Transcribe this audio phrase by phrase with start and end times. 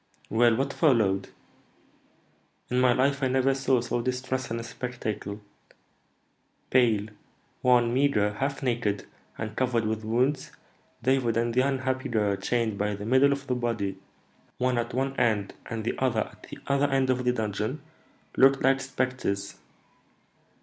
[0.31, 1.29] "Well, what followed?"
[2.71, 5.41] "In my life I never saw so distressing a spectacle.
[6.71, 7.09] Pale,
[7.61, 9.05] wan, meagre, half naked,
[9.37, 10.53] and covered with wounds,
[11.03, 13.99] David and the unhappy girl, chained by the middle of the body,
[14.57, 17.83] one at one end and the other at the other end of the dungeon,
[18.35, 19.57] looked like spectres.